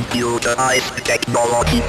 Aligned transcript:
computerized 0.00 1.04
technology. 1.04 1.82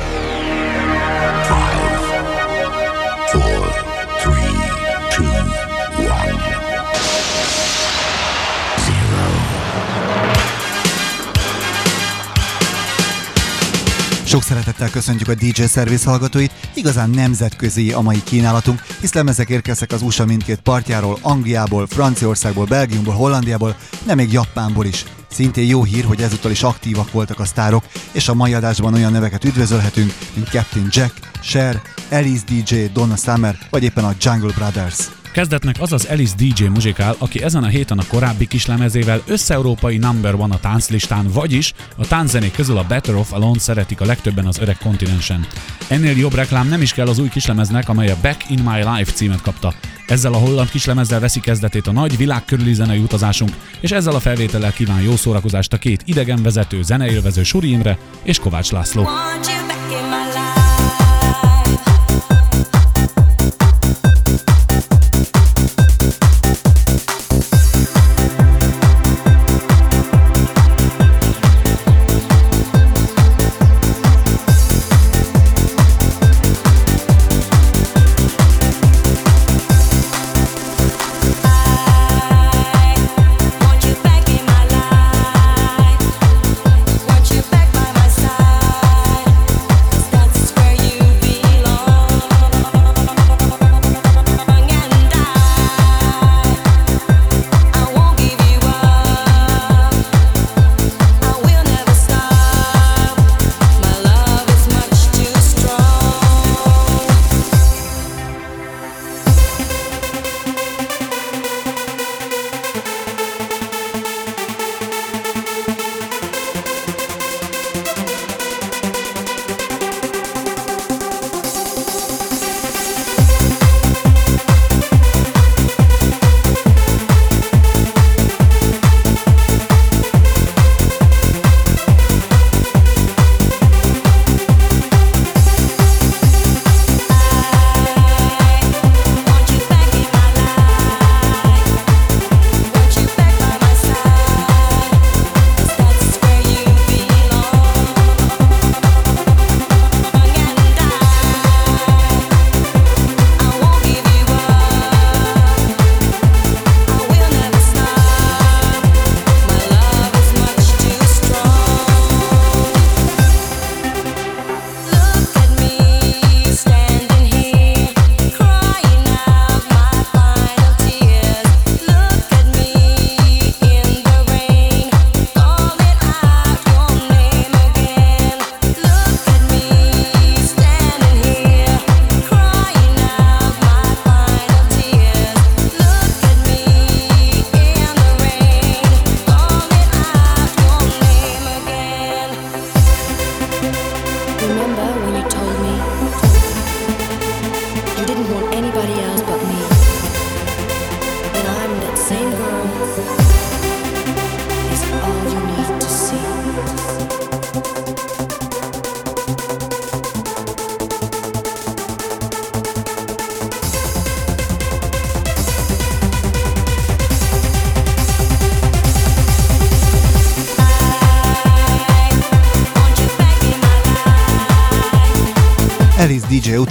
Sok 14.32 14.44
szeretettel 14.44 14.90
köszöntjük 14.90 15.30
a 15.30 15.34
DJ 15.34 15.64
Service 15.64 16.10
hallgatóit, 16.10 16.52
igazán 16.74 17.10
nemzetközi 17.10 17.92
a 17.92 18.02
mai 18.02 18.24
kínálatunk, 18.24 18.82
hisz 19.00 19.14
lemezek 19.14 19.50
érkeztek 19.50 19.92
az 19.92 20.02
USA 20.02 20.26
mindkét 20.26 20.60
partjáról, 20.60 21.18
Angliából, 21.22 21.88
Franciaországból, 21.88 22.66
Belgiumból, 22.66 23.14
Hollandiából, 23.14 23.76
nem 24.06 24.18
még 24.18 24.32
Japánból 24.32 24.86
is. 24.86 25.06
Szintén 25.32 25.68
jó 25.68 25.84
hír, 25.84 26.06
hogy 26.06 26.22
ezúttal 26.22 26.52
is 26.52 26.64
aktívak 26.64 27.12
voltak 27.12 27.40
a 27.40 27.46
sztárok, 27.46 27.84
és 28.12 28.28
a 28.28 28.34
mai 28.34 28.54
adásban 28.54 28.94
olyan 28.94 29.12
neveket 29.12 29.44
üdvözölhetünk, 29.44 30.14
mint 30.34 30.48
Captain 30.48 30.88
Jack, 30.90 31.14
Cher, 31.42 31.82
Alice 32.12 32.44
DJ, 32.46 32.86
Donna 32.94 33.16
Summer, 33.16 33.58
vagy 33.70 33.84
éppen 33.84 34.04
a 34.04 34.16
Jungle 34.20 34.54
Brothers. 34.54 35.21
Kezdetnek 35.32 35.76
az 35.80 35.92
az 35.92 36.06
Alice 36.06 36.36
DJ 36.38 36.64
muzsikál, 36.64 37.16
aki 37.18 37.44
ezen 37.44 37.64
a 37.64 37.68
héten 37.68 37.98
a 37.98 38.08
korábbi 38.08 38.48
kislemezével 38.48 39.22
összeurópai 39.28 39.98
number 39.98 40.36
van 40.36 40.52
a 40.52 40.60
tánclistán, 40.60 41.28
vagyis 41.28 41.74
a 41.98 42.08
tánczenék 42.08 42.54
közül 42.54 42.78
a 42.78 42.84
Better 42.84 43.16
Off 43.16 43.34
Alone 43.34 43.60
szeretik 43.60 44.02
a 44.02 44.06
legtöbben 44.06 44.46
az 44.46 44.60
öreg 44.60 44.78
kontinensen. 44.78 45.46
Ennél 45.88 46.18
jobb 46.18 46.34
reklám 46.34 46.68
nem 46.68 46.82
is 46.82 46.94
kell 46.94 47.08
az 47.08 47.20
új 47.20 47.30
kislemeznek, 47.30 47.90
amely 47.90 48.10
a 48.10 48.18
Back 48.22 48.50
in 48.50 48.64
My 48.64 48.78
Life 48.78 49.12
címet 49.12 49.42
kapta. 49.42 49.74
Ezzel 50.08 50.34
a 50.34 50.38
holland 50.38 50.70
kislemezzel 50.70 51.20
veszi 51.20 51.40
kezdetét 51.40 51.88
a 51.88 51.92
nagy 51.92 52.18
világ 52.18 52.46
körüli 52.46 52.74
zenei 52.74 53.00
utazásunk, 53.00 53.56
és 53.80 53.92
ezzel 53.92 54.16
a 54.16 54.20
felvétellel 54.20 54.74
kíván 54.74 55.02
jó 55.02 55.16
szórakozást 55.16 55.74
a 55.74 55.78
két 55.78 56.02
idegenvezető, 56.06 56.82
zeneélvező 56.82 57.44
Suri 57.44 57.70
Imre 57.70 57.98
és 58.24 58.40
Kovács 58.40 58.72
László. 58.72 59.04
Want 59.04 59.48
you 59.48 59.68
back 59.68 59.92
in 59.92 60.10
my 60.10 60.26
life. 60.26 60.61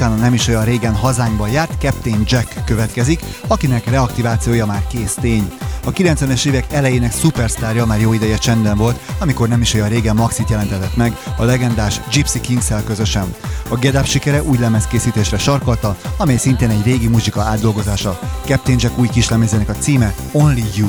Utána 0.00 0.14
nem 0.14 0.34
is 0.34 0.48
olyan 0.48 0.64
régen 0.64 0.94
hazánkban 0.94 1.50
járt, 1.50 1.80
Captain 1.80 2.22
Jack 2.26 2.64
következik, 2.64 3.20
akinek 3.46 3.90
reaktivációja 3.90 4.66
már 4.66 4.86
kész 4.86 5.14
tény. 5.14 5.52
A 5.84 5.92
90-es 5.92 6.46
évek 6.46 6.72
elejének 6.72 7.12
szupersztárja 7.12 7.86
már 7.86 8.00
jó 8.00 8.12
ideje 8.12 8.38
csenden 8.38 8.76
volt, 8.76 9.00
amikor 9.18 9.48
nem 9.48 9.60
is 9.60 9.74
olyan 9.74 9.88
régen 9.88 10.16
Maxit 10.16 10.50
jelentetett 10.50 10.96
meg 10.96 11.16
a 11.36 11.44
legendás 11.44 12.00
Gypsy 12.10 12.40
kings 12.40 12.66
közösen. 12.86 13.34
A 13.68 13.76
Get 13.76 13.94
Up 13.94 14.06
sikere 14.06 14.42
új 14.42 14.58
lemezkészítésre 14.58 15.38
sarkalta, 15.38 15.96
amely 16.16 16.36
szintén 16.36 16.70
egy 16.70 16.84
régi 16.84 17.08
muzsika 17.08 17.42
átdolgozása. 17.42 18.18
Captain 18.44 18.78
Jack 18.80 18.98
új 18.98 19.08
kislemezének 19.08 19.68
a 19.68 19.74
címe 19.74 20.14
Only 20.32 20.64
You. 20.76 20.88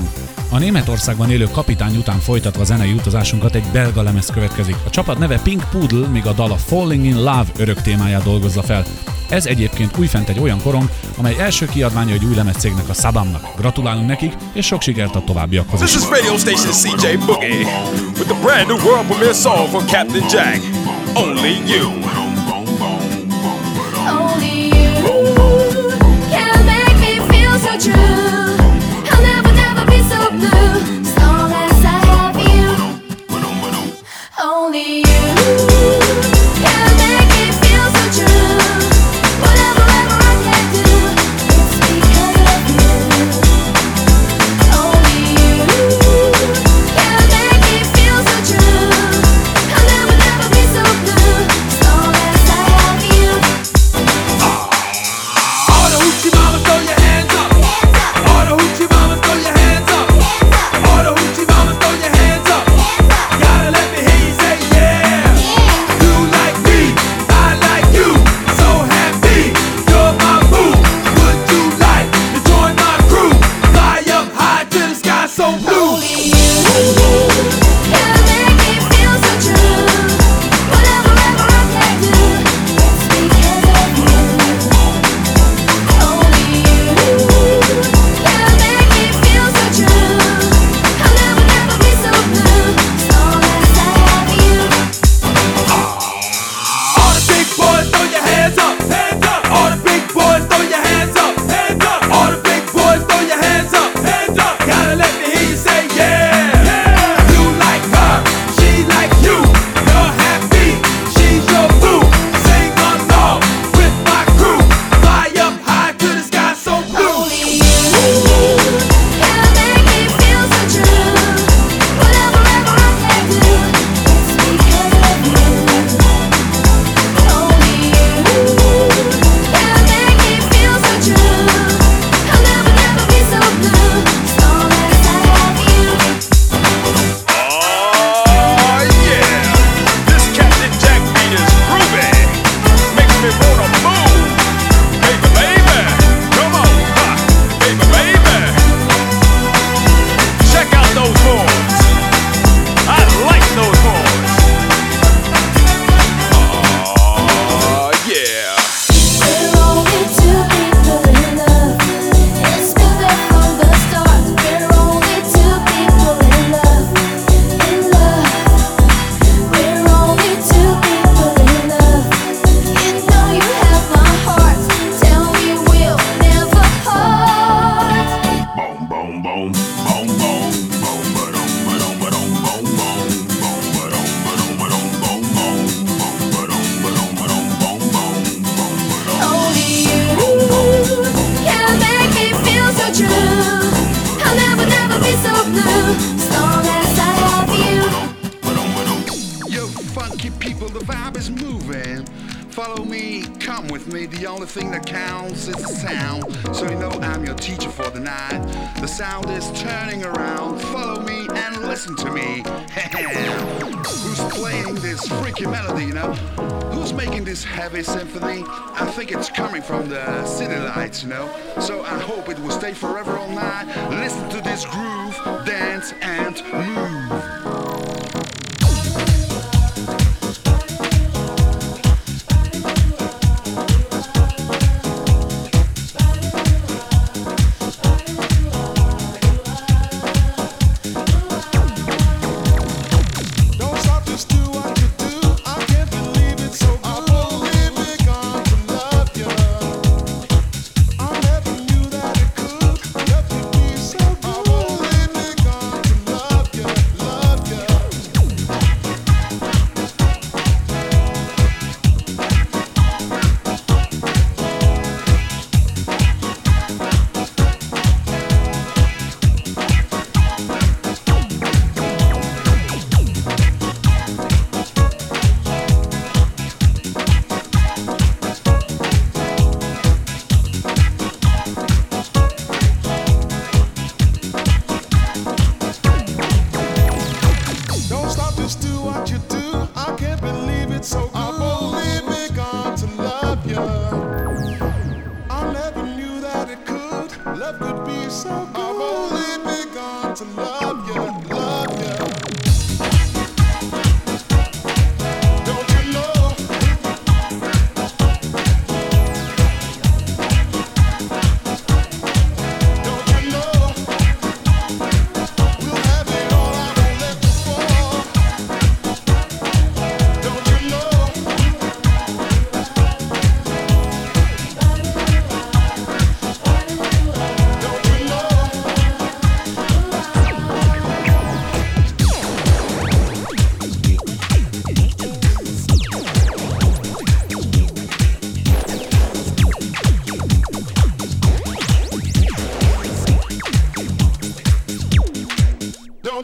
A 0.54 0.58
Németországban 0.58 1.32
élő 1.32 1.48
kapitány 1.52 1.98
után 1.98 2.20
folytatva 2.20 2.64
zenei 2.64 2.94
utazásunkat 2.94 3.56
egy 3.56 3.64
belga 3.72 4.02
lemez 4.02 4.26
következik. 4.26 4.76
A 4.86 4.90
csapat 4.90 5.18
neve 5.18 5.40
Pink 5.40 5.64
Poodle, 5.72 6.08
míg 6.08 6.26
a 6.26 6.34
dal 6.34 6.52
a 6.52 6.56
Falling 6.56 7.06
in 7.06 7.16
Love 7.16 7.46
örök 7.58 7.82
témáját 7.82 8.24
dolgozza 8.24 8.62
fel. 8.62 8.86
Ez 9.32 9.46
egyébként 9.46 9.98
újfent 9.98 10.30
egy 10.30 10.40
olyan 10.40 10.62
korong, 10.62 10.90
amely 11.18 11.36
első 11.40 11.66
kiadványa 11.66 12.14
egy 12.14 12.26
új 12.26 12.36
lemezcégnek 12.36 12.90
a 12.90 12.94
Sabamnak. 12.94 13.48
Gratulálunk 13.58 14.08
nekik, 14.08 14.34
és 14.54 14.66
sok 14.66 14.82
sikert 14.82 15.16
a 15.16 15.24
továbbiakhoz 15.24 15.80
This 15.80 15.96
is. 15.96 16.02
is 16.02 16.08
radio 16.10 16.38
station 16.38 16.72
CJ 16.72 17.26
Boogie 17.26 17.66
with 18.18 18.28
the 18.28 18.40
brand 18.42 18.68
new 18.68 18.78
world 18.86 19.06
premiere 19.06 19.34
song 19.34 19.70
from 19.70 19.86
Captain 19.86 20.24
Jack. 20.30 20.60
Only 21.16 21.56
you. 21.66 22.11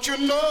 You 0.07 0.17
know? 0.19 0.46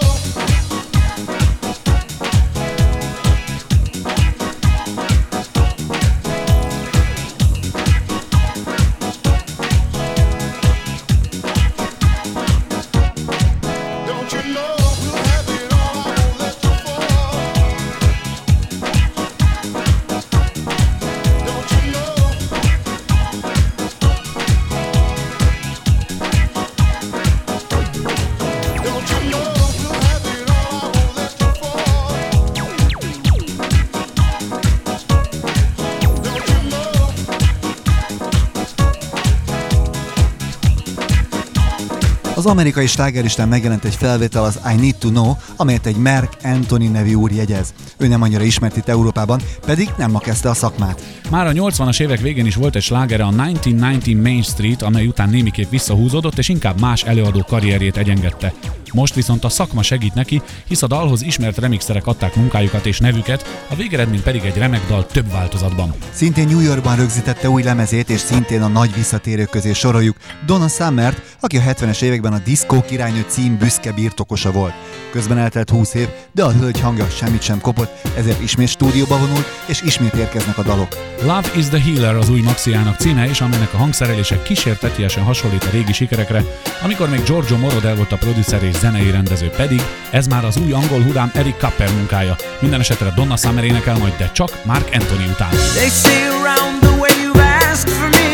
Az 42.46 42.52
amerikai 42.52 42.86
slágeristen 42.86 43.48
megjelent 43.48 43.84
egy 43.84 43.94
felvétel 43.94 44.44
az 44.44 44.60
I 44.72 44.80
Need 44.80 44.96
to 44.96 45.08
Know, 45.08 45.32
amelyet 45.56 45.86
egy 45.86 45.96
Mark 45.96 46.32
Anthony 46.42 46.90
nevű 46.90 47.14
úr 47.14 47.32
jegyez. 47.32 47.74
Ő 47.96 48.06
nem 48.06 48.22
annyira 48.22 48.42
ismert 48.42 48.76
itt 48.76 48.88
Európában, 48.88 49.40
pedig 49.64 49.88
nem 49.96 50.10
ma 50.10 50.18
kezdte 50.18 50.48
a 50.48 50.54
szakmát. 50.54 51.02
Már 51.30 51.46
a 51.46 51.52
80-as 51.52 52.00
évek 52.00 52.20
végén 52.20 52.46
is 52.46 52.54
volt 52.54 52.76
egy 52.76 52.82
slágere 52.82 53.24
a 53.24 53.28
1990 53.28 54.22
Main 54.22 54.42
Street, 54.42 54.82
amely 54.82 55.06
után 55.06 55.28
némiképp 55.28 55.70
visszahúzódott, 55.70 56.38
és 56.38 56.48
inkább 56.48 56.80
más 56.80 57.02
előadó 57.02 57.44
karrierjét 57.48 57.96
egyengette. 57.96 58.52
Most 58.92 59.14
viszont 59.14 59.44
a 59.44 59.48
szakma 59.48 59.82
segít 59.82 60.14
neki, 60.14 60.42
hisz 60.68 60.82
a 60.82 60.86
dalhoz 60.86 61.22
ismert 61.22 61.58
remixerek 61.58 62.06
adták 62.06 62.36
munkájukat 62.36 62.86
és 62.86 62.98
nevüket, 62.98 63.64
a 63.68 63.74
végeredmény 63.74 64.22
pedig 64.22 64.44
egy 64.44 64.56
remek 64.56 64.86
dal 64.88 65.06
több 65.06 65.30
változatban. 65.30 65.94
Szintén 66.10 66.48
New 66.48 66.60
Yorkban 66.60 66.96
rögzítette 66.96 67.50
új 67.50 67.62
lemezét, 67.62 68.10
és 68.10 68.20
szintén 68.20 68.62
a 68.62 68.68
nagy 68.68 68.94
visszatérők 68.94 69.50
közé 69.50 69.72
soroljuk 69.72 70.16
Donna 70.46 70.68
Summert, 70.68 71.25
aki 71.46 71.56
a 71.56 71.60
70-es 71.60 72.02
években 72.02 72.32
a 72.32 72.38
Disco 72.38 72.80
királynő 72.80 73.24
cím 73.28 73.58
büszke 73.58 73.92
birtokosa 73.92 74.52
volt. 74.52 74.72
Közben 75.10 75.38
eltelt 75.38 75.70
20 75.70 75.94
év, 75.94 76.08
de 76.32 76.44
a 76.44 76.52
hölgy 76.52 76.80
hangja 76.80 77.08
semmit 77.08 77.42
sem 77.42 77.60
kopott, 77.60 77.90
ezért 78.16 78.42
ismét 78.42 78.68
stúdióba 78.68 79.18
vonult, 79.18 79.46
és 79.66 79.82
ismét 79.82 80.14
érkeznek 80.14 80.58
a 80.58 80.62
dalok. 80.62 80.96
Love 81.22 81.50
is 81.56 81.66
the 81.68 81.80
Healer 81.80 82.14
az 82.14 82.28
új 82.28 82.40
maxiának 82.40 82.98
címe, 82.98 83.28
és 83.28 83.40
amelynek 83.40 83.74
a 83.74 83.76
hangszerelése 83.76 84.42
kísértetiesen 84.42 85.22
hasonlít 85.22 85.64
a 85.64 85.70
régi 85.70 85.92
sikerekre, 85.92 86.42
amikor 86.82 87.08
még 87.08 87.22
Giorgio 87.22 87.56
Moroder 87.56 87.96
volt 87.96 88.12
a 88.12 88.16
producer 88.16 88.62
és 88.62 88.74
zenei 88.74 89.10
rendező 89.10 89.48
pedig, 89.48 89.82
ez 90.10 90.26
már 90.26 90.44
az 90.44 90.56
új 90.56 90.72
angol 90.72 91.02
hurám 91.02 91.30
Eric 91.34 91.58
Kapper 91.58 91.92
munkája. 91.92 92.36
Minden 92.60 92.80
esetre 92.80 93.12
Donna 93.16 93.36
Summer 93.36 93.64
énekel 93.64 93.98
majd, 93.98 94.14
de 94.18 94.30
csak 94.32 94.64
Mark 94.64 94.88
Anthony 94.92 95.28
után. 95.30 95.50
They 95.50 95.88
say 95.88 96.22
around 96.22 96.80
the 96.80 96.96
way 96.98 97.10
you've 97.22 97.70
asked 97.70 97.90
for 97.90 98.08
me. 98.08 98.24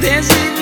There's 0.00 0.53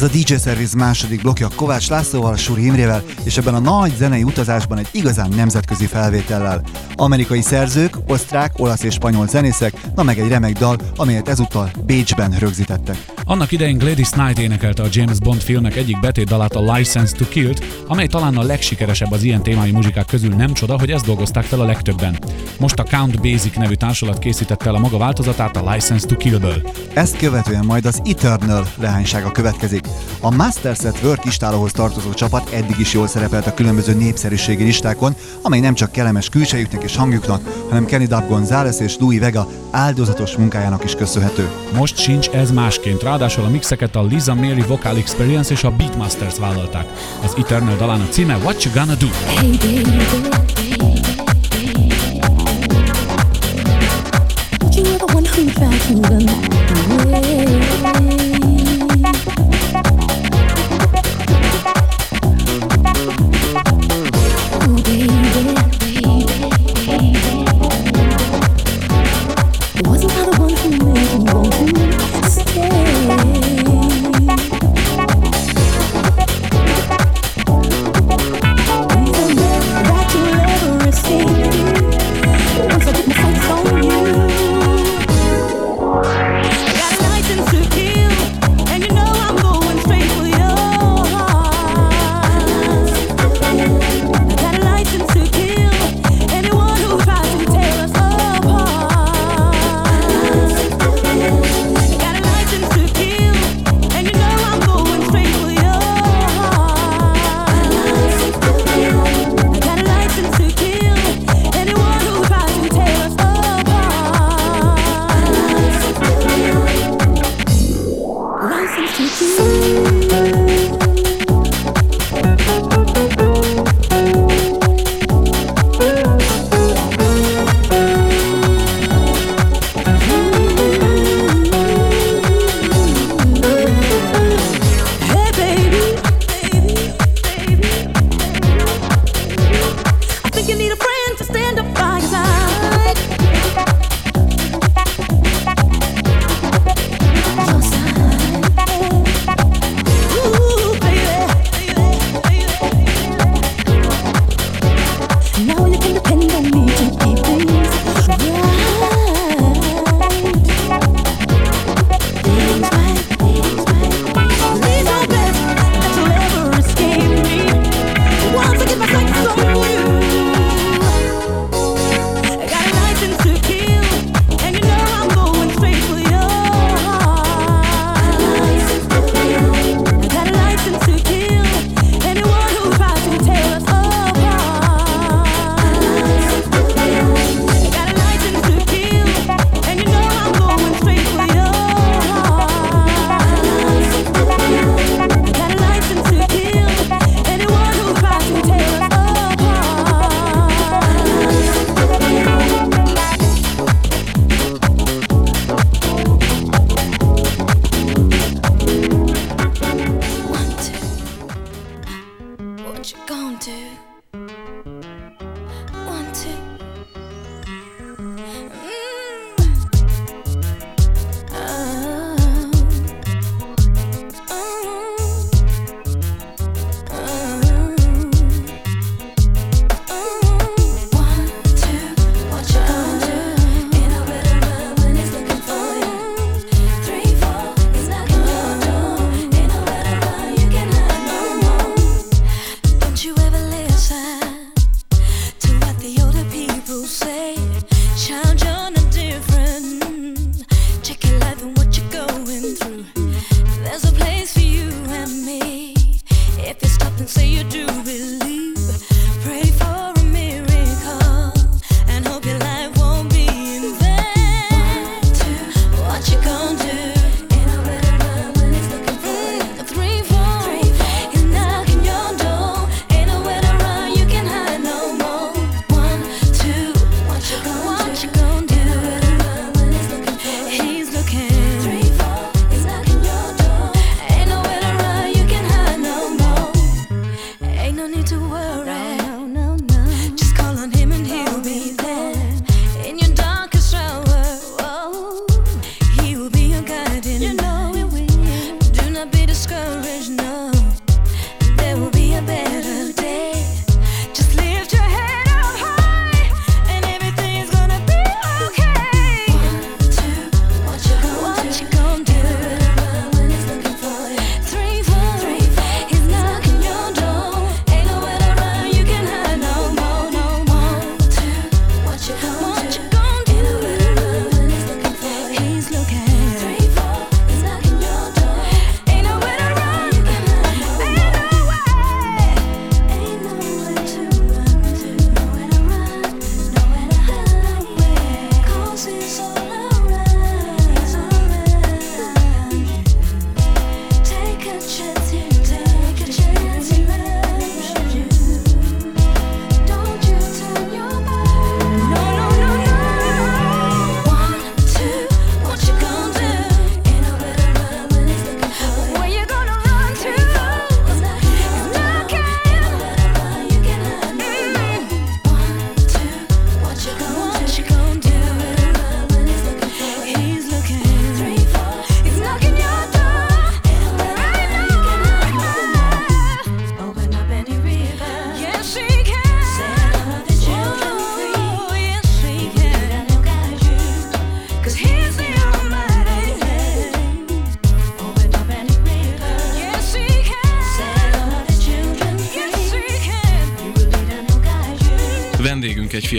Ez 0.00 0.06
a 0.06 0.18
DJ 0.18 0.34
Service 0.34 0.76
második 0.76 1.22
blokja 1.22 1.48
Kovács 1.56 1.88
Lászlóval, 1.88 2.36
Suri 2.36 2.64
Imrével, 2.64 3.02
és 3.24 3.36
ebben 3.36 3.54
a 3.54 3.58
nagy 3.58 3.96
zenei 3.96 4.22
utazásban 4.22 4.78
egy 4.78 4.88
igazán 4.92 5.28
nemzetközi 5.36 5.86
felvétellel. 5.86 6.62
Amerikai 6.94 7.40
szerzők, 7.40 7.96
osztrák, 8.06 8.52
olasz 8.56 8.82
és 8.82 8.94
spanyol 8.94 9.28
zenészek, 9.28 9.80
na 9.94 10.02
meg 10.02 10.18
egy 10.18 10.28
remek 10.28 10.58
dal, 10.58 10.76
amelyet 10.96 11.28
ezúttal 11.28 11.70
Bécsben 11.86 12.30
rögzítettek. 12.30 12.96
Annak 13.30 13.52
idején 13.52 13.78
Gladys 13.78 14.08
Knight 14.08 14.38
énekelte 14.38 14.82
a 14.82 14.86
James 14.90 15.18
Bond 15.18 15.40
filmek 15.40 15.76
egyik 15.76 16.00
betétdalát 16.00 16.54
a 16.54 16.72
License 16.72 17.16
to 17.16 17.28
kill 17.28 17.52
amely 17.86 18.06
talán 18.06 18.36
a 18.36 18.42
legsikeresebb 18.42 19.12
az 19.12 19.22
ilyen 19.22 19.42
témájú 19.42 19.72
muzsikák 19.72 20.06
közül 20.06 20.34
nem 20.34 20.52
csoda, 20.52 20.78
hogy 20.78 20.90
ezt 20.90 21.06
dolgozták 21.06 21.44
fel 21.44 21.60
a 21.60 21.64
legtöbben. 21.64 22.18
Most 22.58 22.78
a 22.78 22.82
Count 22.82 23.20
Basic 23.20 23.56
nevű 23.56 23.74
társulat 23.74 24.18
készítette 24.18 24.68
el 24.68 24.74
a 24.74 24.78
maga 24.78 24.98
változatát 24.98 25.56
a 25.56 25.72
License 25.72 26.06
to 26.06 26.16
Kill-ből. 26.16 26.70
Ezt 26.94 27.16
követően 27.16 27.64
majd 27.64 27.86
az 27.86 28.02
Eternal 28.04 28.66
lehánysága 28.76 29.32
következik. 29.32 29.86
A 30.20 30.30
Masters 30.30 30.84
at 30.84 31.02
Work 31.02 31.24
istálóhoz 31.24 31.72
tartozó 31.72 32.12
csapat 32.12 32.52
eddig 32.52 32.78
is 32.78 32.92
jól 32.92 33.06
szerepelt 33.06 33.46
a 33.46 33.54
különböző 33.54 33.94
népszerűségi 33.94 34.64
listákon, 34.64 35.14
amely 35.42 35.60
nem 35.60 35.74
csak 35.74 35.92
kellemes 35.92 36.28
külsejüknek 36.28 36.82
és 36.82 36.96
hangjuknak, 36.96 37.64
hanem 37.68 37.84
Kenny 37.84 38.06
Dub 38.06 38.28
González 38.28 38.80
és 38.80 38.96
Louis 38.98 39.18
Vega 39.18 39.48
áldozatos 39.70 40.36
munkájának 40.36 40.84
is 40.84 40.94
köszönhető. 40.94 41.50
Most 41.74 41.96
sincs 41.96 42.28
ez 42.28 42.50
másként, 42.50 43.02
ráadásul 43.20 43.44
a 43.44 43.50
mixeket 43.50 43.96
a 43.96 44.02
Lisa 44.02 44.34
Mary 44.34 44.62
Vocal 44.62 44.96
Experience 44.96 45.52
és 45.52 45.64
a 45.64 45.70
Beatmasters 45.70 46.38
vállalták. 46.38 46.86
Az 47.24 47.34
Eternal 47.38 47.76
dalán 47.76 48.00
a 48.00 48.08
címe 48.08 48.36
What 48.36 48.62
You 48.62 48.74
Gonna 48.74 48.94
Do? 48.94 49.06
Hey 49.26 49.50
baby, 49.50 49.96
Would 56.02 56.49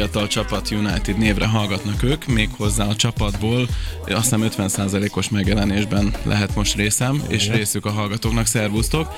fiatal 0.01 0.27
csapat 0.27 0.71
United 0.71 1.17
névre 1.17 1.45
hallgatnak 1.45 2.03
ők, 2.03 2.25
méghozzá 2.25 2.85
a 2.85 2.95
csapatból 2.95 3.67
azt 4.07 4.21
hiszem 4.21 4.49
50%-os 4.49 5.29
megjelenésben 5.29 6.13
lehet 6.23 6.55
most 6.55 6.75
részem, 6.75 7.23
és 7.27 7.49
részük 7.49 7.85
a 7.85 7.89
hallgatóknak, 7.89 8.45
szervusztok. 8.45 9.13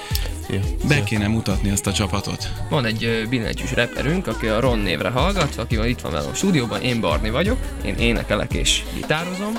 Be 0.87 1.03
kéne 1.03 1.27
mutatni 1.27 1.69
ezt 1.69 1.87
a 1.87 1.93
csapatot. 1.93 2.51
Van 2.69 2.85
egy 2.85 3.27
billentyűs 3.29 3.73
reperünk, 3.73 4.27
aki 4.27 4.47
a 4.47 4.59
Ron 4.59 4.79
névre 4.79 5.09
hallgat, 5.09 5.55
aki 5.55 5.75
van 5.75 5.87
itt 5.87 6.01
van 6.01 6.11
velem 6.11 6.29
a 6.29 6.33
stúdióban, 6.33 6.81
én 6.81 6.99
Barni 6.99 7.29
vagyok, 7.29 7.57
én 7.85 7.95
énekelek 7.95 8.53
és 8.53 8.83
gitározom. 8.95 9.53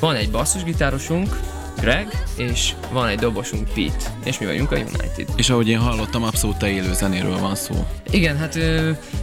Van 0.00 0.14
egy 0.14 0.30
basszusgitárosunk, 0.30 1.36
Greg, 1.80 2.24
és 2.36 2.74
van 2.92 3.08
egy 3.08 3.18
dobosunk 3.18 3.68
Pete, 3.74 4.16
és 4.24 4.38
mi 4.38 4.46
vagyunk 4.46 4.70
a 4.70 4.76
United. 4.76 5.28
És 5.36 5.50
ahogy 5.50 5.68
én 5.68 5.78
hallottam, 5.78 6.22
abszolút 6.22 6.56
te 6.56 6.68
élő 6.68 6.92
zenéről 6.92 7.38
van 7.38 7.54
szó. 7.54 7.86
Igen, 8.10 8.36
hát 8.36 8.58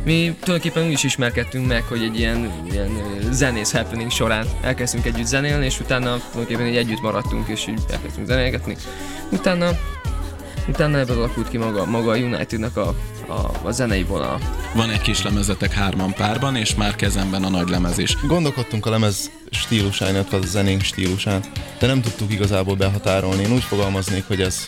mi 0.05 0.35
tulajdonképpen 0.39 0.85
úgy 0.85 0.91
is 0.91 1.03
ismerkedtünk 1.03 1.67
meg, 1.67 1.83
hogy 1.83 2.01
egy 2.01 2.19
ilyen, 2.19 2.51
ilyen 2.71 2.91
zenész 3.31 3.71
happening 3.71 4.11
során 4.11 4.47
elkezdtünk 4.61 5.05
együtt 5.05 5.25
zenélni, 5.25 5.65
és 5.65 5.79
utána 5.79 6.17
tulajdonképpen 6.31 6.67
így 6.67 6.77
együtt 6.77 7.01
maradtunk, 7.01 7.47
és 7.47 7.67
így 7.67 7.79
elkezdtünk 7.91 8.27
zenélgetni. 8.27 8.77
Utána, 9.31 9.69
utána 10.67 10.97
ebből 10.97 11.17
alakult 11.17 11.49
ki 11.49 11.57
maga, 11.57 11.85
maga 11.85 12.11
a 12.11 12.15
Unitednak 12.15 12.77
a, 12.77 12.95
a, 13.27 13.51
a 13.63 13.71
zenei 13.71 14.03
vonal. 14.03 14.39
Van 14.75 14.89
egy 14.89 15.01
kis 15.01 15.23
lemezetek 15.23 15.73
hárman 15.73 16.13
párban, 16.13 16.55
és 16.55 16.75
már 16.75 16.95
kezemben 16.95 17.43
a 17.43 17.49
nagy 17.49 17.69
lemez 17.69 17.97
is. 17.97 18.17
Gondolkodtunk 18.27 18.85
a 18.85 18.89
lemez 18.89 19.31
stílusán, 19.51 20.09
illetve 20.09 20.37
a 20.37 20.41
zenénk 20.41 20.81
stílusán, 20.81 21.41
de 21.79 21.87
nem 21.87 22.01
tudtuk 22.01 22.31
igazából 22.31 22.75
behatárolni. 22.75 23.43
Én 23.43 23.51
úgy 23.51 23.63
fogalmaznék, 23.63 24.23
hogy 24.27 24.41
ez 24.41 24.67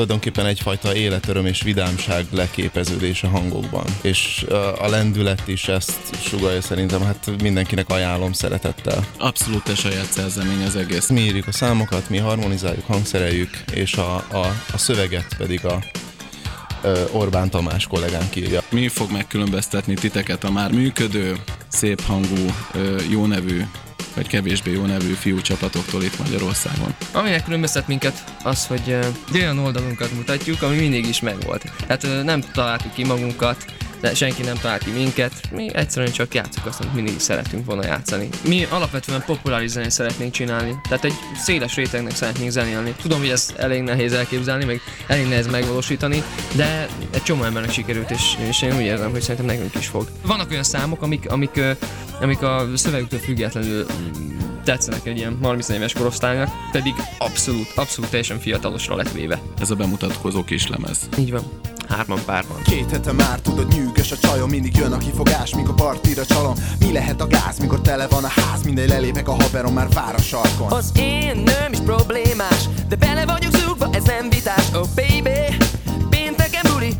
tulajdonképpen 0.00 0.46
egyfajta 0.46 0.94
életöröm 0.94 1.46
és 1.46 1.62
vidámság 1.62 2.26
leképeződés 2.30 3.22
a 3.22 3.28
hangokban. 3.28 3.84
És 4.00 4.46
a 4.78 4.88
lendület 4.88 5.48
is 5.48 5.68
ezt 5.68 6.22
sugalja 6.22 6.60
szerintem, 6.60 7.02
hát 7.02 7.42
mindenkinek 7.42 7.88
ajánlom 7.88 8.32
szeretettel. 8.32 9.06
Abszolút 9.18 9.64
te 9.64 9.74
saját 9.74 10.12
szerzemény 10.12 10.62
az 10.62 10.76
egész. 10.76 11.08
Mi 11.08 11.20
írjuk 11.20 11.46
a 11.46 11.52
számokat, 11.52 12.08
mi 12.08 12.18
harmonizáljuk, 12.18 12.86
hangszereljük, 12.86 13.50
és 13.72 13.94
a, 13.94 14.14
a, 14.14 14.46
a 14.72 14.78
szöveget 14.78 15.36
pedig 15.38 15.64
a 15.64 15.78
Orbán 17.12 17.50
Tamás 17.50 17.86
kollégánk 17.86 18.36
írja. 18.36 18.62
Mi 18.70 18.88
fog 18.88 19.10
megkülönböztetni 19.10 19.94
titeket 19.94 20.44
a 20.44 20.50
már 20.50 20.72
működő, 20.72 21.36
szép 21.68 22.00
hangú, 22.00 22.54
jó 23.10 23.26
nevű 23.26 23.64
vagy 24.14 24.26
kevésbé 24.26 24.72
jó 24.72 24.84
nevű 24.84 25.12
fiú 25.12 25.40
csapatoktól 25.40 26.02
itt 26.02 26.18
Magyarországon. 26.18 26.94
Ami 27.12 27.30
megkülönböztet 27.30 27.86
minket 27.86 28.24
az, 28.42 28.66
hogy 28.66 28.98
olyan 29.34 29.58
oldalunkat 29.58 30.12
mutatjuk, 30.14 30.62
ami 30.62 30.76
mindig 30.76 31.06
is 31.06 31.20
megvolt. 31.20 31.64
Hát 31.88 32.04
ö, 32.04 32.22
nem 32.22 32.40
találtuk 32.40 32.92
ki 32.92 33.04
magunkat, 33.04 33.64
de 34.00 34.14
senki 34.14 34.42
nem 34.42 34.56
talált 34.56 34.84
ki 34.84 34.90
minket, 34.90 35.32
mi 35.50 35.74
egyszerűen 35.74 36.12
csak 36.12 36.34
játszunk 36.34 36.66
azt, 36.66 36.80
amit 36.80 36.94
mindig 36.94 37.20
szeretünk 37.20 37.66
volna 37.66 37.84
játszani. 37.84 38.28
Mi 38.44 38.66
alapvetően 38.70 39.22
populáris 39.26 39.70
zenét 39.70 39.90
szeretnénk 39.90 40.32
csinálni, 40.32 40.80
tehát 40.88 41.04
egy 41.04 41.14
széles 41.36 41.74
rétegnek 41.74 42.14
szeretnénk 42.14 42.50
zenélni. 42.50 42.94
Tudom, 43.02 43.18
hogy 43.18 43.28
ez 43.28 43.54
elég 43.56 43.82
nehéz 43.82 44.12
elképzelni, 44.12 44.64
meg 44.64 44.80
elég 45.06 45.28
nehéz 45.28 45.46
megvalósítani, 45.46 46.22
de 46.54 46.88
egy 47.10 47.22
csomó 47.22 47.44
embernek 47.44 47.72
sikerült, 47.72 48.10
és, 48.10 48.36
és 48.48 48.62
én 48.62 48.76
úgy 48.76 48.84
érzem, 48.84 49.10
hogy 49.10 49.20
szerintem 49.20 49.46
nekünk 49.46 49.74
is 49.74 49.86
fog. 49.86 50.08
Vannak 50.22 50.50
olyan 50.50 50.62
számok, 50.62 51.02
amik, 51.02 51.30
amik, 51.30 51.60
amik 52.20 52.42
a 52.42 52.66
szövegüktől 52.74 53.20
függetlenül 53.20 53.86
mm, 54.18 54.38
tetszenek 54.64 55.06
egy 55.06 55.16
ilyen 55.16 55.38
30 55.42 55.68
éves 55.68 55.92
korosztálynak, 55.92 56.48
pedig 56.72 56.94
abszolút, 57.18 57.72
abszolút 57.74 58.10
teljesen 58.10 58.38
fiatalosra 58.38 58.96
lett 58.96 59.12
véve. 59.12 59.40
Ez 59.60 59.70
a 59.70 59.74
bemutatkozó 59.74 60.44
kis 60.44 60.68
lemez. 60.68 61.08
Így 61.18 61.30
van. 61.30 61.42
Hárman 61.90 62.20
párban. 62.26 62.62
Két 62.62 62.90
hete 62.90 63.12
már 63.12 63.40
tudod 63.40 63.72
nyűgös 63.74 64.12
a 64.12 64.16
csajom 64.16 64.50
Mindig 64.50 64.76
jön 64.76 64.92
a 64.92 64.98
kifogás, 64.98 65.54
mikor 65.54 65.74
partira 65.74 66.26
csalom. 66.26 66.54
Mi 66.78 66.92
lehet 66.92 67.20
a 67.20 67.26
gáz, 67.26 67.58
mikor 67.58 67.80
tele 67.80 68.06
van 68.06 68.24
a 68.24 68.28
ház 68.28 68.62
Mindegy 68.64 68.88
lelépek 68.88 69.28
a 69.28 69.32
haverom, 69.32 69.74
már 69.74 69.88
vár 69.88 70.14
a 70.14 70.20
sarkon. 70.20 70.72
Az 70.72 70.92
én 70.96 71.36
nőm 71.36 71.72
is 71.72 71.78
problémás 71.78 72.68
De 72.88 72.96
bele 72.96 73.26
vagyok 73.26 73.52
zúgva, 73.56 73.88
ez 73.92 74.04
nem 74.04 74.30
vitás. 74.30 74.64
Oh 74.74 74.86
baby 74.94 75.29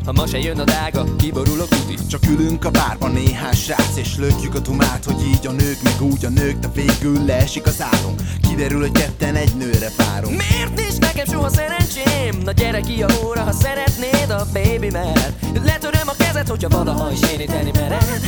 ha 0.05 0.13
ma 0.13 0.27
se 0.27 0.39
jön 0.39 0.59
a 0.59 0.65
dága 0.65 1.05
Kiborul 1.17 1.61
a 1.61 1.65
kuti 1.65 2.07
Csak 2.09 2.27
ülünk 2.29 2.65
a 2.65 2.71
bárban 2.71 3.13
néhány 3.13 3.53
srác 3.53 3.97
És 3.97 4.17
lökjük 4.17 4.55
a 4.55 4.61
tumát, 4.61 5.05
hogy 5.05 5.27
így 5.27 5.47
a 5.47 5.51
nők 5.51 5.83
Meg 5.83 6.03
úgy 6.03 6.25
a 6.25 6.29
nők, 6.29 6.59
de 6.59 6.69
végül 6.75 7.25
leesik 7.25 7.67
az 7.67 7.83
álom. 7.83 8.15
Kiderül, 8.49 8.81
hogy 8.81 8.93
ketten 8.93 9.35
egy 9.35 9.55
nőre 9.57 9.91
várunk. 9.97 10.37
Miért 10.37 10.77
nincs 10.77 10.99
nekem 10.99 11.25
soha 11.25 11.49
szerencsém? 11.49 12.43
Na 12.45 12.53
gyere 12.53 12.81
ki 12.81 13.03
a 13.03 13.09
óra, 13.25 13.43
ha 13.43 13.53
szeretnéd 13.53 14.31
a 14.31 14.47
baby 14.53 14.91
mert 14.91 15.33
Letöröm 15.65 16.09
a 16.09 16.15
kezed, 16.19 16.49
hogyha 16.49 16.69
valaha 16.69 17.11
is 17.11 17.21
érinteni 17.33 17.71
mered. 17.75 18.21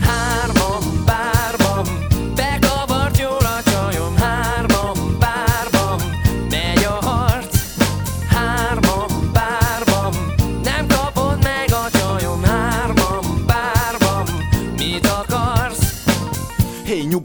Hárman, 0.00 1.04
párban 1.04 2.06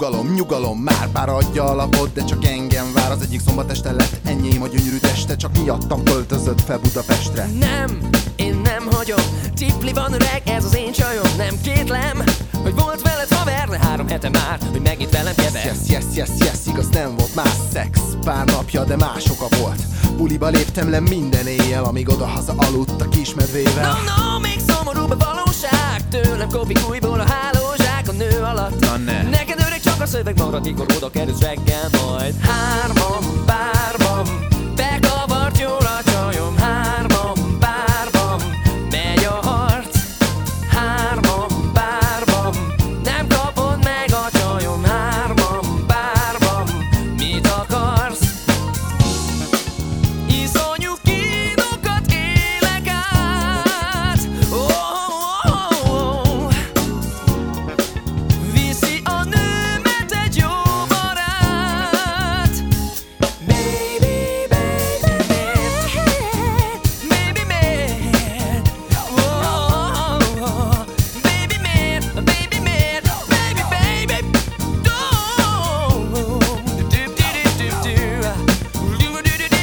nyugalom, 0.02 0.34
nyugalom, 0.34 0.78
már 0.78 1.10
bár 1.14 1.30
adja 1.30 1.64
a 1.64 1.76
lapot, 1.76 2.14
de 2.14 2.24
csak 2.24 2.46
engem 2.46 2.94
vár. 2.94 3.12
Az 3.12 3.22
egyik 3.22 3.42
szombat 3.46 3.72
este 3.72 3.92
lett, 3.92 4.20
enyém 4.24 4.62
a 4.62 4.68
gyönyörű 4.68 4.98
teste 4.98 5.36
Csak 5.36 5.58
miattam 5.58 6.04
költözött 6.04 6.62
fel 6.62 6.78
Budapestre. 6.78 7.50
Nem, 7.60 8.10
én 8.36 8.62
nem 8.64 8.88
hagyom 8.92 9.20
Tipli 9.56 9.94
van 9.94 10.14
öreg, 10.14 10.42
ez 10.46 10.66
az 10.66 10.76
én 10.76 10.92
csajom. 10.92 11.26
Nem 11.38 11.62
kétlem, 11.64 12.24
hogy 12.62 12.74
volt 12.76 13.02
veled 13.02 13.28
haver 13.30 13.68
De 13.70 13.78
három 13.78 14.08
hete 14.08 14.30
már, 14.30 14.60
hogy 14.72 14.82
megint 14.82 15.12
velem 15.12 15.36
kever 15.36 15.66
Yes, 15.66 15.78
yes, 15.88 16.04
yes, 16.16 16.30
yes, 16.40 16.60
igaz 16.68 16.88
nem 16.90 17.16
volt 17.16 17.36
más 17.36 17.56
szex 17.74 18.00
Pár 18.24 18.46
napja, 18.46 18.84
de 18.84 18.96
más 18.96 19.30
oka 19.30 19.56
volt. 19.62 19.82
Buliba 20.18 20.48
léptem 20.48 20.90
le 20.90 21.00
minden 21.00 21.48
éjjel 21.48 21.84
Amíg 21.84 22.10
odahaza 22.10 22.54
aludt 22.58 23.02
a 23.02 23.10
kismedvével. 23.10 23.98
No, 24.06 24.32
no, 24.32 24.40
még 24.40 24.60
szomorúbb 24.68 25.12
a 25.12 25.18
valóság. 25.18 26.08
Tőlem 26.10 26.50
kopik 26.50 26.90
újból 26.90 27.20
a 27.20 27.26
hálózsák 27.26 28.08
a 28.08 28.12
nő 28.12 28.42
alatt 28.44 28.80
Na 28.80 28.98
ne. 28.98 29.22
Csak 29.41 29.41
a 30.02 30.06
szöveg 30.06 30.38
marad, 30.38 30.66
mikor 30.66 30.86
oda 30.96 31.10
kerülsz 31.10 31.42
reggel 31.42 31.90
majd. 31.92 32.36
Hárman, 32.40 33.46
párban 33.46 34.26
Bekavart 34.76 35.60
jól 35.60 35.78
a 35.78 36.11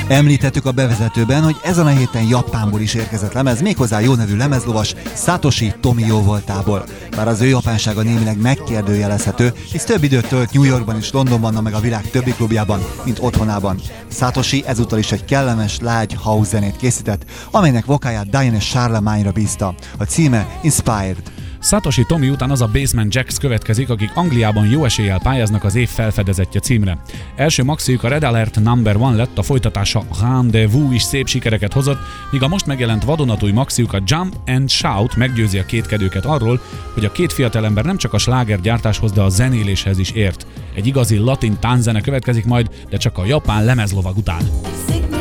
Említettük 0.09 0.67
a 0.67 0.73
bevezetőben, 0.73 1.43
hogy 1.43 1.57
ezen 1.63 1.87
a 1.87 1.89
héten 1.89 2.23
Japánból 2.23 2.81
is 2.81 2.95
érkezett 2.95 3.33
lemez, 3.33 3.61
méghozzá 3.61 4.01
jó 4.01 4.15
nevű 4.15 4.37
lemezlovas 4.37 4.95
Satoshi 5.15 5.73
Tomio 5.81 6.23
voltából. 6.23 6.85
Bár 7.17 7.29
az 7.29 7.41
ő 7.41 7.47
japánsága 7.47 8.03
némileg 8.03 8.41
megkérdőjelezhető, 8.41 9.53
hisz 9.73 9.85
több 9.85 10.03
időt 10.03 10.29
tölt 10.29 10.53
New 10.53 10.63
Yorkban 10.63 10.97
és 10.97 11.13
Londonban, 11.13 11.63
meg 11.63 11.75
a 11.75 11.81
világ 11.81 12.11
többi 12.11 12.31
klubjában, 12.33 12.81
mint 13.05 13.19
otthonában. 13.21 13.81
Satoshi 14.13 14.65
ezúttal 14.67 14.99
is 14.99 15.13
egy 15.13 15.25
kellemes, 15.25 15.79
lágy 15.81 16.17
house 16.23 16.51
zenét 16.51 16.77
készített, 16.77 17.25
amelynek 17.51 17.85
vokáját 17.85 18.31
Diane 18.31 18.59
Charlemagne-ra 18.59 19.33
bízta. 19.33 19.75
A 19.99 20.05
címe 20.05 20.59
Inspired. 20.63 21.17
Satoshi 21.61 22.05
Tomi 22.07 22.29
után 22.29 22.51
az 22.51 22.63
a 22.63 22.71
Basement 22.73 23.15
Jacks 23.15 23.39
következik, 23.39 23.91
akik 23.91 24.11
Angliában 24.15 24.67
jó 24.67 24.85
eséllyel 24.85 25.19
pályáznak 25.19 25.65
az 25.65 25.75
év 25.75 25.89
felfedezetje 25.89 26.61
címre. 26.61 26.99
Első 27.37 27.65
maxiuk 27.65 28.03
a 28.03 28.09
Red 28.09 28.23
Alert 28.23 28.61
Number 28.61 28.97
One 28.97 29.17
lett, 29.17 29.39
a 29.39 29.43
folytatása 29.43 30.05
Rendezvous 30.21 30.95
is 30.95 31.03
szép 31.03 31.29
sikereket 31.29 31.73
hozott, 31.73 31.99
míg 32.31 32.43
a 32.43 32.49
most 32.49 32.67
megjelent 32.67 33.05
vadonatúj 33.05 33.53
maxiuk 33.53 33.93
a 33.93 34.03
Jump 34.05 34.35
and 34.47 34.71
Shout 34.71 35.17
meggyőzi 35.17 35.59
a 35.59 35.67
kétkedőket 35.67 36.25
arról, 36.25 36.61
hogy 36.95 37.05
a 37.05 37.13
két 37.13 37.33
fiatalember 37.33 37.85
nem 37.85 37.97
csak 37.97 38.13
a 38.13 38.19
sláger 38.19 38.61
gyártáshoz, 38.61 39.13
de 39.13 39.21
a 39.21 39.29
zenéléshez 39.29 39.99
is 39.99 40.11
ért. 40.11 40.47
Egy 40.75 40.87
igazi 40.87 41.17
latin 41.17 41.59
tánzene 41.59 42.01
következik 42.01 42.45
majd, 42.45 42.71
de 42.91 42.97
csak 42.97 43.19
a 43.19 43.27
japán 43.27 43.65
lemezlovag 43.65 44.17
után. 44.17 44.43
Significance 44.87 45.18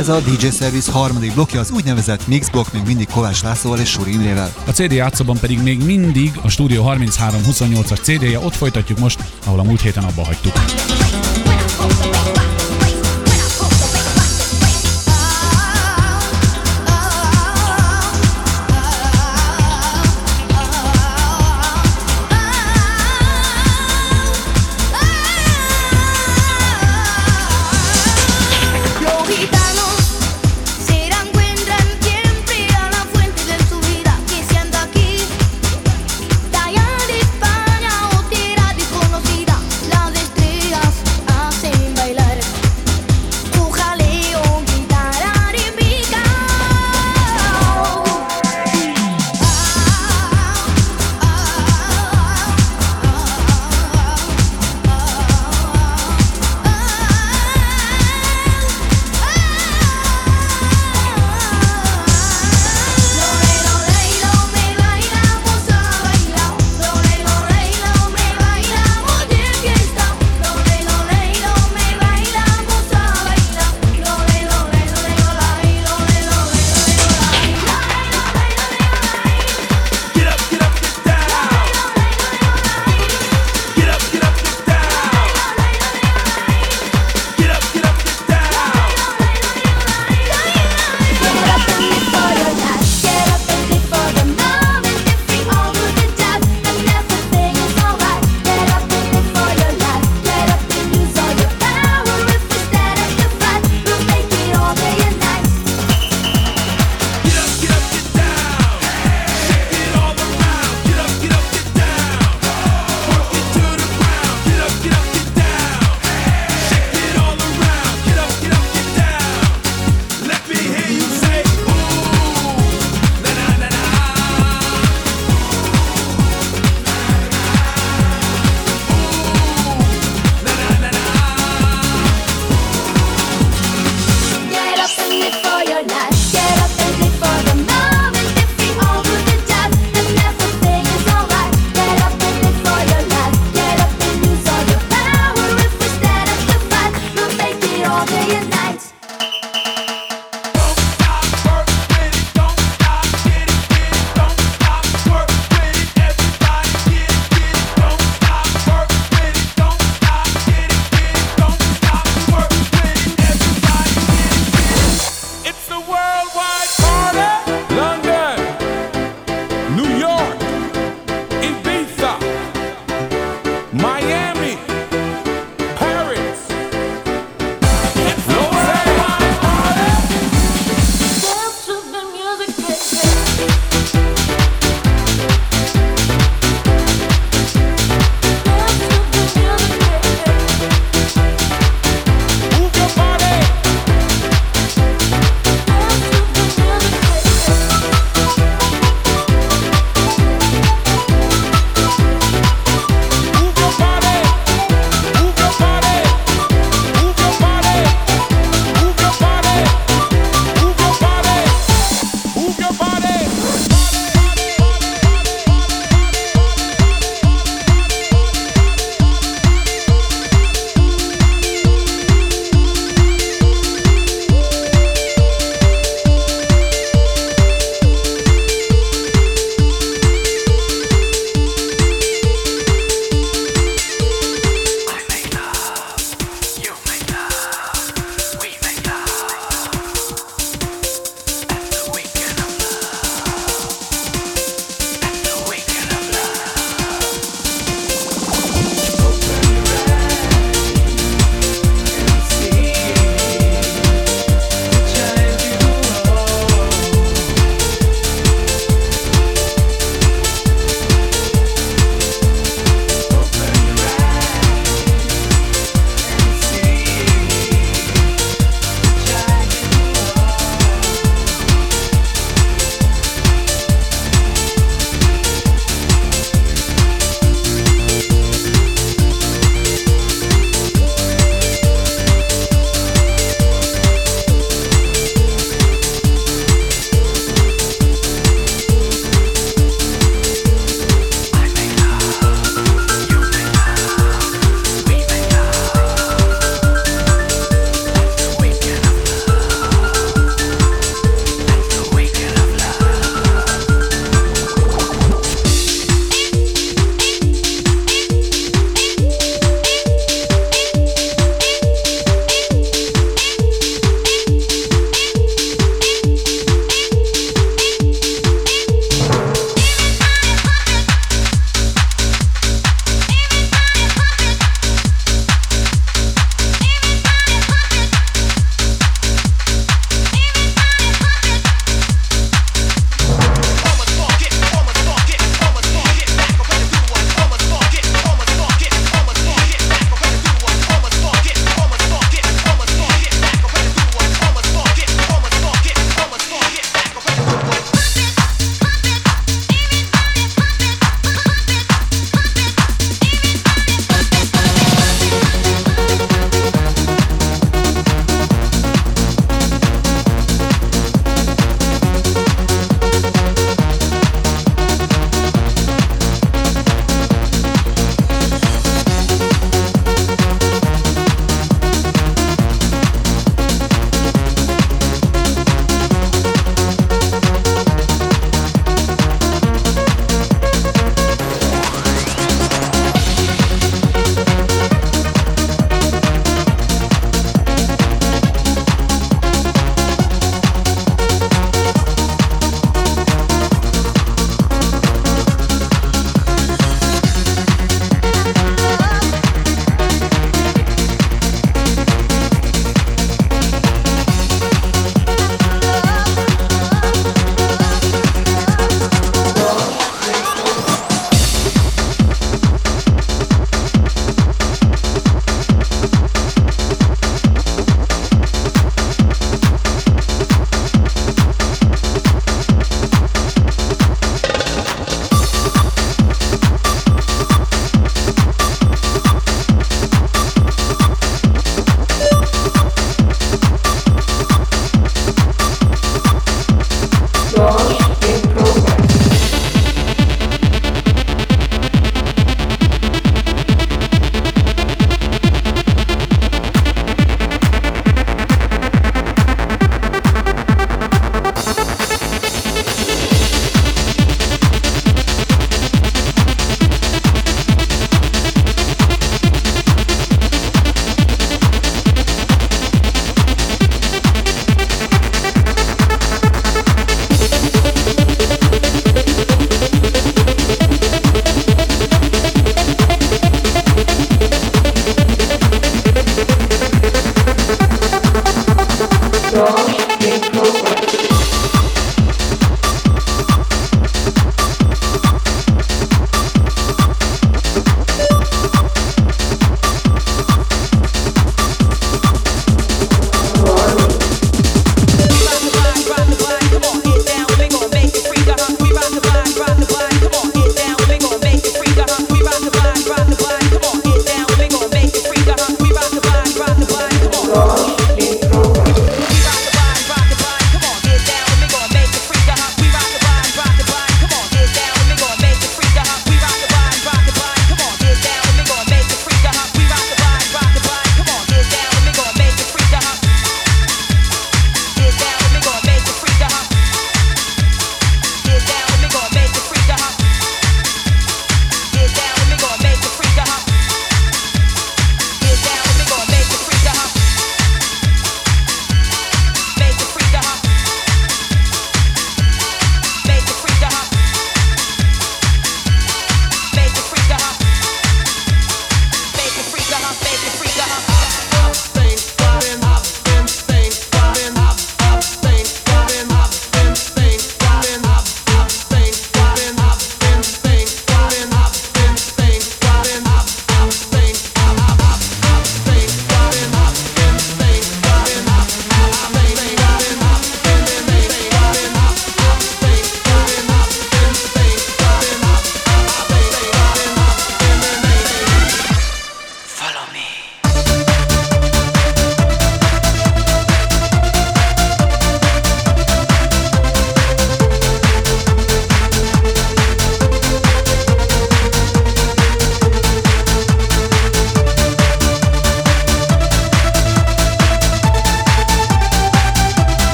Ez 0.00 0.08
a 0.08 0.20
DJ 0.20 0.46
Service 0.46 0.92
harmadik 0.92 1.34
blokja, 1.34 1.60
az 1.60 1.70
úgynevezett 1.70 2.26
Mix 2.26 2.48
Block 2.48 2.72
még 2.72 2.82
mindig 2.86 3.08
Kovács 3.08 3.42
Lászlóval 3.42 3.80
és 3.80 3.88
Suri 3.90 4.12
Imrével. 4.12 4.52
A 4.66 4.70
CD 4.70 4.92
játszóban 4.92 5.38
pedig 5.38 5.62
még 5.62 5.84
mindig 5.84 6.32
a 6.42 6.48
Studio 6.48 6.84
3328-as 6.86 8.02
CD-je, 8.02 8.38
ott 8.38 8.54
folytatjuk 8.54 8.98
most, 8.98 9.24
ahol 9.44 9.58
a 9.58 9.62
múlt 9.62 9.80
héten 9.80 10.04
abba 10.04 10.24
hagytuk. 10.24 10.52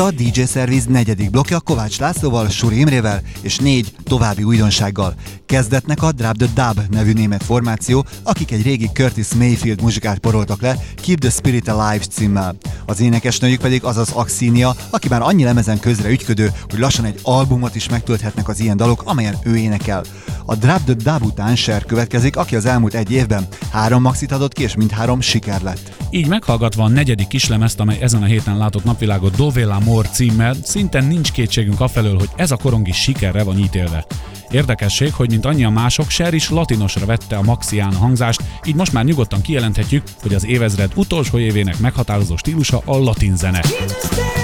A 0.00 0.10
DJ 0.10 0.42
Service 0.42 0.90
negyedik 0.90 1.30
blokja 1.30 1.60
Kovács 1.60 1.98
Lászlóval, 1.98 2.48
Suri 2.48 2.78
Imrével 2.78 3.22
és 3.40 3.58
négy 3.58 3.92
további 4.04 4.42
újdonsággal. 4.42 5.14
Kezdetnek 5.46 6.02
a 6.02 6.12
Drab 6.12 6.36
the 6.36 6.46
Dub 6.54 6.94
nevű 6.94 7.12
német 7.12 7.42
formáció, 7.42 8.06
akik 8.22 8.50
egy 8.50 8.62
régi 8.62 8.90
Curtis 8.92 9.34
Mayfield 9.34 9.82
muzsikát 9.82 10.18
poroltak 10.18 10.60
le 10.60 10.76
Keep 11.02 11.18
the 11.18 11.30
Spirit 11.30 11.68
Alive 11.68 12.04
címmel. 12.04 12.56
Az 12.86 13.00
énekesnőjük 13.00 13.60
pedig 13.60 13.84
az 13.84 13.96
az 13.96 14.10
Axinia, 14.10 14.76
aki 14.90 15.08
már 15.08 15.22
annyi 15.22 15.44
lemezen 15.44 15.80
közre 15.80 16.10
ügyködő, 16.10 16.52
hogy 16.70 16.78
lassan 16.78 17.04
egy 17.04 17.20
albumot 17.22 17.74
is 17.74 17.88
megtölthetnek 17.88 18.48
az 18.48 18.60
ilyen 18.60 18.76
dalok, 18.76 19.02
amelyen 19.04 19.36
ő 19.42 19.56
énekel. 19.56 20.04
A 20.50 20.54
Drab 20.54 20.84
the 20.84 20.94
Dub 20.94 21.24
után 21.24 21.56
Cher 21.56 21.84
következik, 21.84 22.36
aki 22.36 22.56
az 22.56 22.64
elmúlt 22.64 22.94
egy 22.94 23.12
évben 23.12 23.46
három 23.72 24.02
maxit 24.02 24.32
adott 24.32 24.52
ki, 24.52 24.62
és 24.62 24.76
mindhárom 24.76 25.20
siker 25.20 25.62
lett. 25.62 25.92
Így 26.10 26.26
meghallgatva 26.26 26.84
a 26.84 26.88
negyedik 26.88 27.26
kislemezt, 27.26 27.80
amely 27.80 27.98
ezen 28.00 28.22
a 28.22 28.26
héten 28.26 28.56
látott 28.56 28.84
napvilágot 28.84 29.36
Dovela 29.36 29.78
Mor 29.78 30.08
címmel, 30.08 30.54
szinten 30.62 31.04
nincs 31.04 31.32
kétségünk 31.32 31.80
afelől, 31.80 32.18
hogy 32.18 32.28
ez 32.36 32.50
a 32.50 32.56
korong 32.56 32.88
is 32.88 32.96
sikerre 32.96 33.42
van 33.42 33.58
ítélve. 33.58 34.06
Érdekesség, 34.50 35.12
hogy 35.12 35.30
mint 35.30 35.44
annyian 35.44 35.72
mások, 35.72 36.08
Cher 36.08 36.34
is 36.34 36.50
latinosra 36.50 37.06
vette 37.06 37.36
a 37.36 37.42
maxián 37.42 37.94
hangzást, 37.94 38.42
így 38.64 38.74
most 38.74 38.92
már 38.92 39.04
nyugodtan 39.04 39.40
kijelenthetjük, 39.40 40.02
hogy 40.22 40.34
az 40.34 40.46
évezred 40.46 40.92
utolsó 40.94 41.38
évének 41.38 41.78
meghatározó 41.78 42.36
stílusa 42.36 42.82
a 42.84 42.98
latin 42.98 43.36
zene. 43.36 43.60
funky 43.60 44.39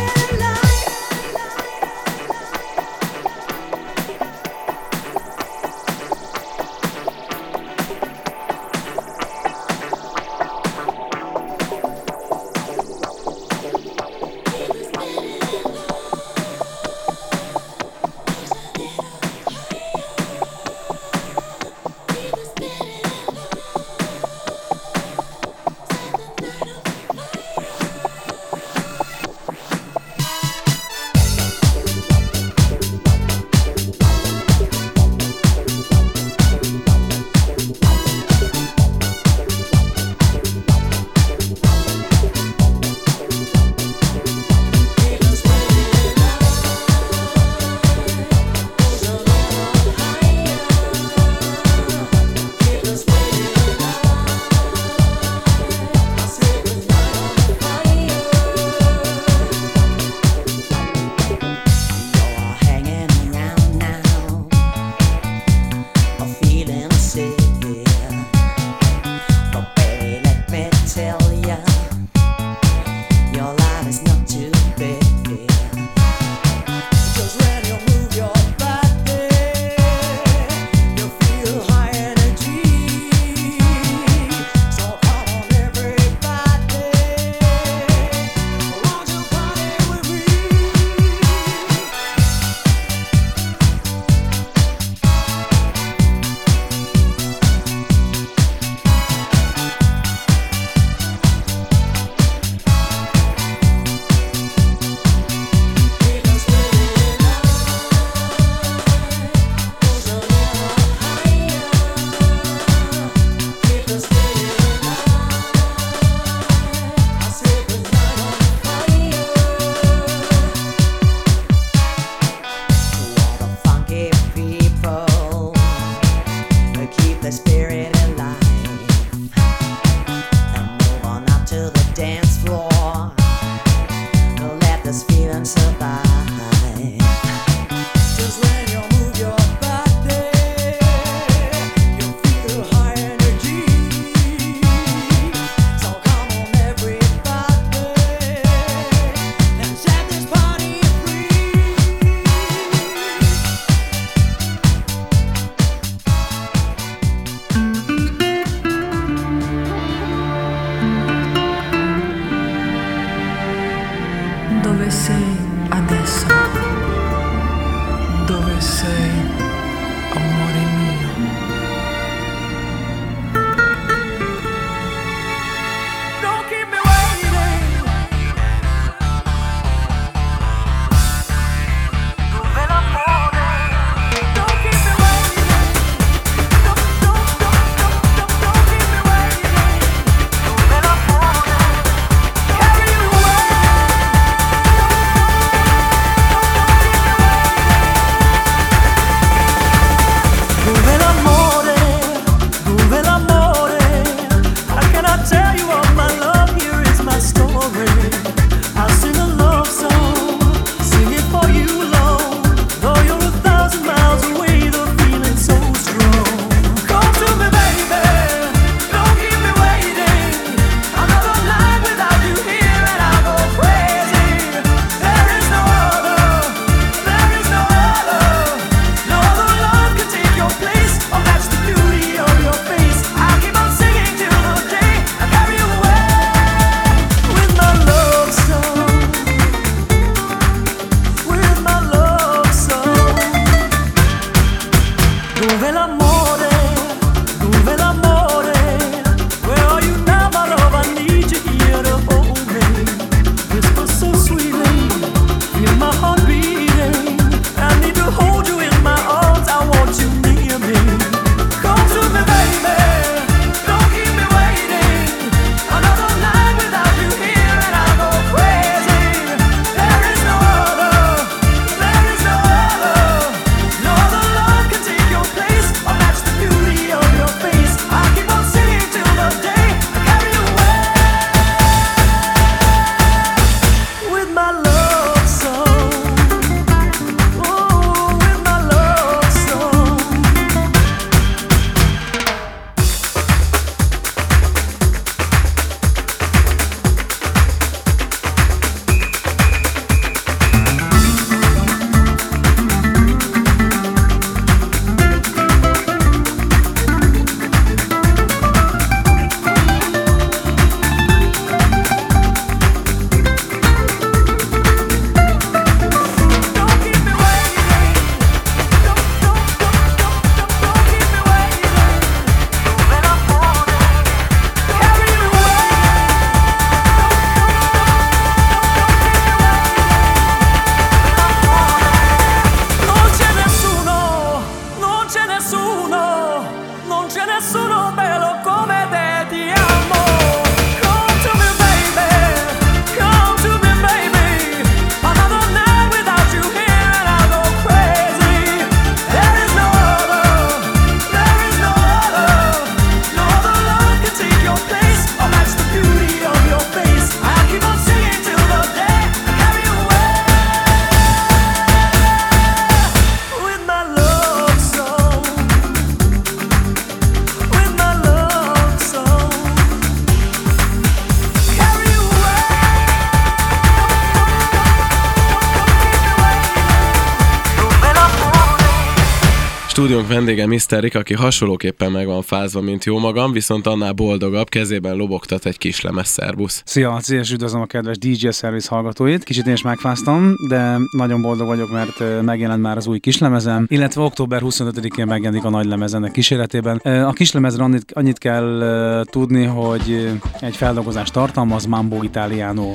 Stúdiónk 380.27 380.51
vendége 380.51 380.77
Mr. 380.77 380.83
Rick, 380.83 380.95
aki 380.95 381.14
hasonlóképpen 381.14 381.93
meg 381.93 382.07
van 382.07 382.22
fázva, 382.22 382.61
mint 382.61 382.85
jó 382.85 382.99
magam, 382.99 383.33
viszont 383.33 383.66
annál 383.66 383.93
boldogabb, 383.93 384.49
kezében 384.49 384.97
lobogtat 384.97 385.47
egy 385.47 385.59
kis 385.59 385.81
lemez 385.81 386.07
szervusz. 386.07 386.62
Szia, 386.64 386.99
szíves 387.01 387.33
üdvözlöm 387.33 387.61
a 387.61 387.66
kedves 387.66 387.99
DJ 387.99 388.29
Service 388.31 388.68
hallgatóit. 388.70 389.24
Kicsit 389.24 389.47
én 389.47 389.53
is 389.53 389.62
megfáztam, 389.62 390.35
de 390.49 390.77
nagyon 390.91 391.22
boldog 391.22 391.47
vagyok, 391.47 391.70
mert 391.70 392.22
megjelent 392.22 392.62
már 392.62 392.77
az 392.77 392.87
új 392.87 392.99
kislemezem, 392.99 393.66
illetve 393.68 394.03
október 394.03 394.41
25-én 394.45 395.07
megjelenik 395.07 395.45
a 395.45 395.51
nagy 395.51 395.66
lemezennek 395.66 396.11
kíséretében. 396.11 396.81
Ö, 396.85 397.03
A 397.03 397.12
kislemezre 397.12 397.62
annyit, 397.62 397.93
annyit 397.93 398.18
kell 398.18 399.05
tudni, 399.11 399.45
hogy 399.45 400.11
egy 400.41 400.57
feldolgozást 400.57 401.12
tartalmaz 401.12 401.66
Mambo 401.66 402.03
Italiano 402.03 402.74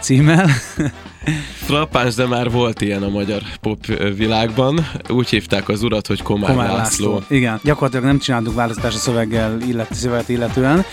címmel. 0.00 0.48
Frappáns, 1.52 2.14
de 2.14 2.26
már 2.26 2.50
volt 2.50 2.80
ilyen 2.80 3.02
a 3.02 3.08
magyar 3.08 3.42
pop 3.60 3.86
világban. 4.16 4.86
Úgy 5.08 5.28
hívták 5.28 5.68
az 5.68 5.82
urat, 5.82 6.06
hogy 6.06 6.22
Komár, 6.22 6.50
Komár 6.50 6.72
László. 6.72 7.22
Igen, 7.28 7.60
gyakorlatilag 7.64 8.04
nem 8.04 8.18
csináltuk 8.18 8.54
változtatást 8.54 8.96
a 8.96 8.98
szöveggel, 8.98 9.60
illet, 9.60 9.94
szöveget 9.94 10.28
illetően, 10.28 10.84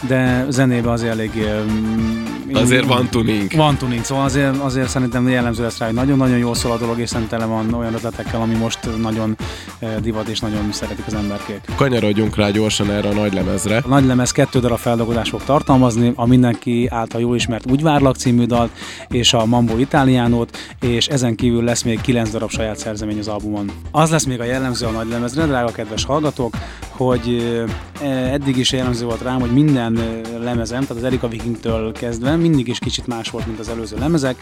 de 0.00 0.46
zenébe 0.48 0.90
azért 0.90 1.12
elég... 1.12 1.30
um, 1.66 2.32
Azért 2.52 2.86
van 2.86 3.08
tuning. 3.10 3.52
Van 3.56 3.76
tuning, 3.76 4.04
szóval 4.04 4.24
azért, 4.24 4.56
azért 4.56 4.88
szerintem 4.88 5.28
jellemző 5.28 5.62
lesz 5.62 5.78
rá, 5.78 5.86
hogy 5.86 5.94
nagyon-nagyon 5.94 6.38
jól 6.38 6.54
szól 6.54 6.72
a 6.72 6.76
dolog, 6.78 6.98
és 6.98 7.08
szerintem 7.08 7.38
tele 7.38 7.50
van 7.50 7.74
olyan 7.74 7.94
ötletekkel, 7.94 8.40
ami 8.40 8.54
most 8.54 8.78
nagyon 9.02 9.36
eh, 9.78 9.94
divat, 10.00 10.28
és 10.28 10.40
nagyon 10.40 10.72
szeretik 10.72 11.06
az 11.06 11.14
emberkék. 11.14 11.60
Kanyarodjunk 11.76 12.36
rá 12.36 12.50
gyorsan 12.50 12.90
erre 12.90 13.08
a 13.08 13.12
nagy 13.12 13.32
lemezre. 13.32 13.76
A 13.84 13.88
nagy 13.88 14.04
lemez 14.04 14.30
kettő 14.30 14.60
darab 14.60 14.78
feldolgozást 14.78 15.30
fog 15.30 15.44
tartalmazni, 15.44 16.12
a 16.16 16.26
mindenki 16.26 16.86
által 16.90 17.20
jól 17.20 17.36
ismert 17.36 17.70
Úgy 17.70 17.82
várlak 17.82 18.16
című 18.16 18.44
dalt, 18.44 18.70
és 19.08 19.32
a 19.32 19.44
Mambo 19.46 19.78
Italiánót, 19.78 20.56
és 20.80 21.06
ezen 21.06 21.34
kívül 21.34 21.64
lesz 21.64 21.82
még 21.82 22.00
kilenc 22.00 22.30
darab 22.30 22.50
saját 22.50 22.78
szerzemény 22.78 23.18
az 23.18 23.28
albumon. 23.28 23.70
Az 23.90 24.10
lesz 24.10 24.24
még 24.24 24.40
a 24.40 24.44
jellemző 24.44 24.86
a 24.86 24.90
nagy 24.90 25.08
lemezre, 25.08 25.46
drága 25.46 25.72
kedves 25.72 26.04
hallgatók, 26.04 26.54
hogy 26.88 27.20
eh, 27.28 27.74
eddig 28.02 28.56
is 28.56 28.72
jellemző 28.72 29.04
volt 29.04 29.22
rám, 29.22 29.40
hogy 29.40 29.52
minden 29.52 30.20
lemezem, 30.38 30.80
tehát 30.80 30.96
az 30.96 31.04
Erika 31.04 31.28
Vikingtől 31.28 31.92
kezdve 31.92 32.36
mindig 32.36 32.68
is 32.68 32.78
kicsit 32.78 33.06
más 33.06 33.30
volt, 33.30 33.46
mint 33.46 33.58
az 33.58 33.68
előző 33.68 33.96
lemezek. 33.98 34.36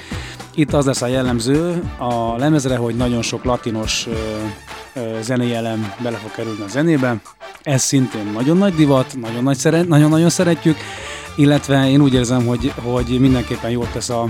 Itt 0.55 0.72
az 0.72 0.86
lesz 0.86 1.03
a 1.03 1.07
jellemző 1.07 1.82
a 1.98 2.36
lemezre, 2.36 2.76
hogy 2.76 2.96
nagyon 2.96 3.22
sok 3.22 3.44
latinos 3.44 4.09
zenei 5.20 5.55
elem 5.55 5.92
bele 6.03 6.16
fog 6.16 6.30
kerülni 6.30 6.62
a 6.62 6.68
zenébe. 6.68 7.20
Ez 7.62 7.82
szintén 7.82 8.30
nagyon 8.34 8.57
nagy 8.57 8.74
divat, 8.74 9.16
nagyon, 9.20 9.42
nagy 9.42 9.57
szeret, 9.57 9.88
nagyon-nagyon 9.88 10.30
szeretjük, 10.30 10.76
illetve 11.36 11.90
én 11.90 12.00
úgy 12.00 12.14
érzem, 12.14 12.46
hogy, 12.46 12.72
hogy 12.82 13.20
mindenképpen 13.20 13.70
jót 13.70 13.92
tesz 13.92 14.09
a, 14.09 14.26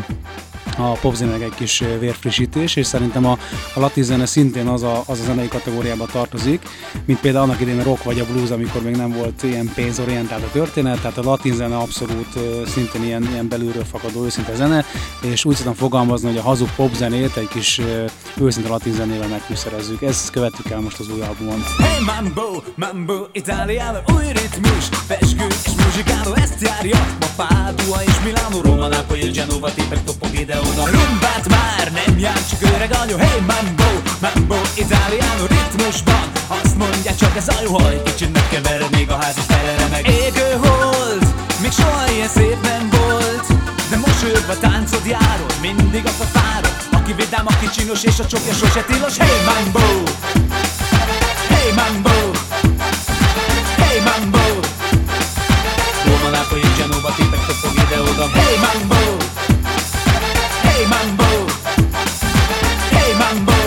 a 0.76 0.92
popzenének 0.92 1.42
egy 1.42 1.54
kis 1.54 1.82
vérfrissítés, 1.98 2.76
és 2.76 2.86
szerintem 2.86 3.26
a, 3.26 3.38
a 3.74 3.80
latin 3.80 4.02
zene 4.02 4.26
szintén 4.26 4.66
az 4.66 4.82
a, 4.82 5.02
az 5.06 5.20
a 5.20 5.24
zenei 5.24 5.48
kategóriába 5.48 6.06
tartozik, 6.06 6.62
mint 7.04 7.20
például 7.20 7.44
annak 7.44 7.60
idén 7.60 7.80
a 7.80 7.82
rock 7.82 8.02
vagy 8.02 8.20
a 8.20 8.24
blues, 8.24 8.50
amikor 8.50 8.82
még 8.82 8.96
nem 8.96 9.12
volt 9.12 9.42
ilyen 9.42 9.72
pénzorientált 9.74 10.42
a 10.42 10.50
történet, 10.52 11.00
tehát 11.00 11.18
a 11.18 11.22
latin 11.22 11.54
zene 11.54 11.76
abszolút 11.76 12.38
szintén 12.66 13.04
ilyen, 13.04 13.28
ilyen 13.32 13.48
belülről 13.48 13.84
fakadó 13.84 14.24
őszinte 14.24 14.54
zene, 14.54 14.84
és 15.20 15.44
úgy 15.44 15.54
szoktam 15.54 15.74
fogalmazni, 15.74 16.28
hogy 16.28 16.38
a 16.38 16.42
hazug 16.42 16.68
popzenét 16.76 17.36
egy 17.36 17.48
kis 17.48 17.80
őszinte 18.40 18.68
latin 18.68 18.92
zenével 18.92 19.28
megfűszerezzük. 19.28 20.02
Ezt 20.02 20.30
követtük 20.30 20.70
el 20.70 20.80
most 20.80 20.98
az 20.98 21.08
új 21.10 21.20
albumon. 21.20 21.62
Hey 21.78 22.04
mambo, 22.04 22.62
mambo 22.74 23.26
italiano, 23.32 23.98
új 24.14 24.24
ritmus, 24.32 24.88
pesgő 25.06 25.46
muzsikáló, 25.92 26.34
ezt 26.34 26.60
járja. 26.60 27.06
Ma 27.20 27.26
Pádua 27.36 28.02
és 28.06 28.16
Milano, 28.24 28.60
Roma, 28.60 28.88
Napoli, 28.88 29.30
Genova, 29.30 29.74
tépek, 29.74 30.04
topog 30.04 30.34
ide-oda 30.34 30.84
Rumbát 30.90 31.48
már 31.48 31.92
nem 31.92 32.18
jár, 32.18 32.40
csak 32.50 32.74
öreg 32.74 32.92
anyu. 33.02 33.16
Hey 33.16 33.40
mambo, 33.40 33.90
mambo 34.20 34.56
italiano, 34.74 35.46
ritmusban. 35.46 36.26
Azt 36.46 36.76
mondják 36.76 37.16
csak 37.16 37.36
ez 37.36 37.48
a 37.48 37.54
jó 37.62 37.78
haj, 37.78 38.02
kicsit 38.02 38.32
megkevered 38.32 38.90
még 38.90 39.10
a 39.10 39.16
ház 39.22 39.36
is 39.36 39.44
meg. 39.90 40.08
Égő 40.08 40.58
hold, 40.62 41.26
még 41.60 41.72
soha 41.72 42.10
ilyen 42.10 42.28
szép 42.28 42.58
nem 42.62 42.88
volt. 42.90 43.46
De 43.90 43.96
mosolyogva 43.96 44.58
táncod 44.58 45.06
járod, 45.06 45.54
mindig 45.60 46.06
a 46.06 46.24
fárod 46.34 46.76
Aki 46.90 47.12
vidám, 47.12 47.46
aki 47.46 47.68
csinos 47.76 48.02
és 48.02 48.18
a 48.18 48.26
csokja 48.26 48.52
sose 48.52 48.82
tilos. 48.82 49.16
Hey 49.16 49.38
mambo, 49.44 50.10
hey 51.48 51.72
mambo! 51.72 52.30
Hey 53.76 54.00
mambo 54.00 54.41
Napoli, 56.52 56.72
Genova, 56.76 57.10
tépek, 57.16 57.46
topog 57.46 57.76
ide-oda 57.76 58.26
Hey 58.32 58.56
mambo 58.64 59.16
Hey 60.62 60.84
mambo 60.92 61.30
Hey 62.90 63.12
mambo 63.22 63.58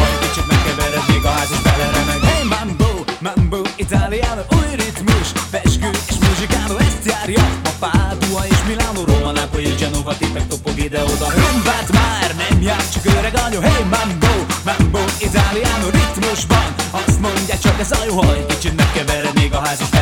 Olyan 0.00 0.18
kicsit 0.20 0.46
megkevered 0.46 1.04
még 1.08 1.24
a 1.24 1.28
ház 1.28 1.50
is 1.50 1.60
beleremeg. 1.66 2.20
Hey 2.22 2.44
mambo, 2.54 2.90
mambo, 3.18 3.60
italiano, 3.76 4.42
új 4.58 4.70
ritmus. 4.82 5.28
Pesgő 5.50 5.90
és 6.08 6.16
muzsikáló, 6.24 6.76
ezt 6.76 7.04
járja. 7.04 7.44
A 7.64 7.72
Pádua 7.82 8.42
és 8.46 8.60
Milano, 8.66 9.02
Roma, 9.04 9.30
Napoli, 9.30 9.74
Genova, 9.78 10.16
tépek, 10.16 10.46
topog 10.46 10.78
ide-oda 10.78 11.28
Rumbát 11.40 11.88
már 11.92 12.30
nem 12.42 12.62
jár, 12.62 12.84
csak 12.92 13.04
öreg 13.04 13.34
anyu 13.44 13.60
Hey 13.60 13.84
mambo, 13.94 14.32
mambo, 14.68 15.02
italiano, 15.18 15.88
ritmusban. 15.90 16.74
Azt 16.90 17.20
mondják 17.20 17.58
csak 17.58 17.80
ez 17.80 17.90
a 17.90 18.04
jó 18.08 18.16
haj, 18.22 18.46
kicsit 18.46 18.76
megkevered 18.76 19.34
még 19.34 19.52
a 19.54 19.60
ház 19.66 19.80
is 19.80 19.95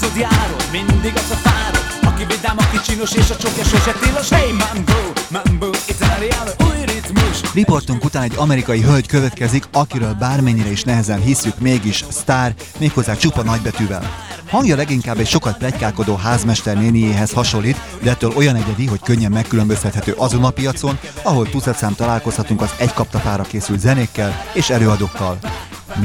táncod 0.00 0.18
járod, 0.18 0.64
mindig 0.72 1.12
az 1.14 1.30
a 1.30 1.34
fárod 1.34 2.12
Aki 2.12 2.24
vidám, 2.24 2.56
aki 2.58 2.78
csinos 2.86 3.12
és 3.12 3.30
a 3.30 3.36
csokja 3.36 3.64
sose 3.64 3.92
tilos 3.92 4.28
Hey 4.28 4.52
mambo, 4.52 5.20
mambo, 5.28 5.66
italiano, 5.88 6.50
új 6.58 6.84
ritmus 6.84 7.52
Riportunk 7.54 8.04
után 8.04 8.22
egy 8.22 8.34
amerikai 8.36 8.82
hölgy 8.82 9.06
következik, 9.06 9.64
akiről 9.72 10.12
bármennyire 10.12 10.70
is 10.70 10.82
nehezen 10.82 11.20
hiszük, 11.20 11.58
mégis 11.58 12.04
sztár, 12.08 12.54
méghozzá 12.78 13.14
csupa 13.14 13.42
nagybetűvel. 13.42 14.02
Hangja 14.48 14.76
leginkább 14.76 15.18
egy 15.18 15.28
sokat 15.28 15.58
plegykálkodó 15.58 16.16
házmester 16.16 16.76
néniéhez 16.76 17.32
hasonlít, 17.32 17.80
de 18.02 18.10
ettől 18.10 18.32
olyan 18.36 18.56
egyedi, 18.56 18.86
hogy 18.86 19.00
könnyen 19.00 19.32
megkülönböztethető 19.32 20.12
azon 20.12 20.44
a 20.44 20.50
piacon, 20.50 20.98
ahol 21.22 21.50
tucatszám 21.50 21.94
találkozhatunk 21.94 22.60
az 22.60 22.74
egy 22.78 22.92
kaptafára 22.92 23.42
készült 23.42 23.80
zenékkel 23.80 24.44
és 24.52 24.70
előadókkal. 24.70 25.38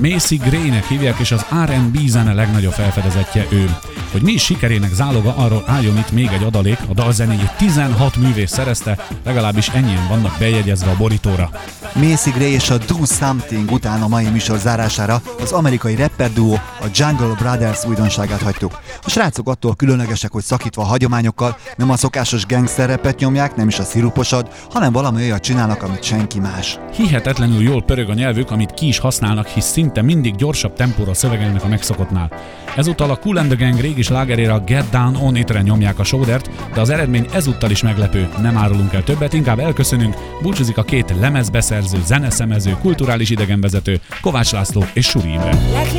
Macy 0.02 0.36
Gray-nek 0.36 0.88
hívják, 0.88 1.20
és 1.20 1.32
az 1.32 1.46
R&B 1.66 1.98
zene 2.08 2.34
legnagyobb 2.34 2.72
felfedezetje 2.72 3.46
ő. 3.52 3.76
Hogy 4.12 4.22
mi 4.22 4.32
is 4.32 4.44
sikerének 4.44 4.94
záloga, 4.94 5.36
arról 5.36 5.64
álljon 5.68 5.98
itt 5.98 6.12
még 6.12 6.30
egy 6.32 6.44
adalék, 6.44 6.78
a 6.90 6.94
dalzenéjét 6.94 7.52
16 7.58 8.16
művész 8.16 8.52
szerezte, 8.52 9.06
legalábbis 9.26 9.68
ennyien 9.68 10.08
vannak 10.08 10.36
bejegyezve 10.40 10.92
a 10.92 10.98
borítóra. 10.98 11.50
Macy 11.96 12.30
Gray 12.30 12.52
és 12.52 12.70
a 12.70 12.78
Do 12.78 13.06
Something 13.06 13.72
után 13.72 14.02
a 14.02 14.08
mai 14.08 14.26
műsor 14.26 14.58
zárására 14.58 15.22
az 15.42 15.52
amerikai 15.52 15.96
rapper 15.96 16.32
duo 16.34 16.54
a 16.54 16.86
Jungle 16.94 17.36
Brothers 17.40 17.86
újdonságát 17.86 18.42
hagytuk. 18.42 18.80
A 19.04 19.10
srácok 19.10 19.50
attól 19.50 19.76
különlegesek, 19.76 20.32
hogy 20.32 20.44
szakítva 20.44 20.82
a 20.82 20.86
hagyományokkal 20.86 21.58
nem 21.78 21.90
a 21.90 21.98
szokásos 21.98 22.46
gangster 22.46 22.90
repet 22.90 23.20
nyomják, 23.20 23.56
nem 23.56 23.68
is 23.68 23.80
a 23.80 23.84
sziruposad, 23.84 24.48
hanem 24.72 24.92
valami 24.92 25.22
olyat 25.22 25.42
csinálnak, 25.42 25.84
amit 25.84 26.04
senki 26.04 26.40
más. 26.40 26.80
Hihetetlenül 26.94 27.62
jól 27.62 27.84
pörög 27.84 28.10
a 28.10 28.14
nyelvük, 28.14 28.52
amit 28.52 28.74
ki 28.74 28.88
is 28.88 29.00
használnak, 29.00 29.48
hisz 29.48 29.72
szinte 29.84 30.02
mindig 30.02 30.36
gyorsabb 30.36 30.74
tempóra 30.74 31.14
szövegelnek 31.14 31.64
a 31.64 31.68
megszokottnál. 31.68 32.32
Ezúttal 32.76 33.10
a 33.10 33.16
Cool 33.16 33.38
and 33.38 33.48
the 33.48 33.66
Gang 33.66 33.80
régi 33.80 34.02
slágerére 34.02 34.54
a 34.54 34.60
Get 34.60 34.90
Down 34.90 35.16
On 35.16 35.36
It-re 35.36 35.62
nyomják 35.62 36.00
a 36.00 36.04
sódert, 36.04 36.50
de 36.74 36.82
az 36.82 36.90
eredmény 36.90 37.28
ezúttal 37.34 37.72
is 37.72 37.84
meglepő. 37.84 38.30
Nem 38.42 38.58
árulunk 38.58 38.94
el 38.94 39.04
többet, 39.04 39.34
inkább 39.34 39.60
elköszönünk. 39.60 40.16
Búcsúzik 40.42 40.78
a 40.78 40.84
két 40.84 41.14
lemezbeszerző, 41.20 41.98
zeneszemező, 42.06 42.78
kulturális 42.82 43.30
idegenvezető, 43.30 44.00
Kovács 44.22 44.52
László 44.52 44.84
és 44.94 45.06
Suri 45.06 45.30
Imre. 45.30 45.52
Like 45.52 45.94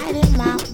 last 0.00 0.12
night 0.14 0.24
in 0.24 0.36
my 0.38 0.69